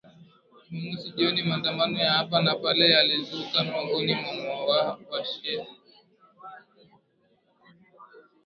[0.69, 5.67] Jumamosi jioni maandamano ya hapa na pale yalizuka miongoni mwa washia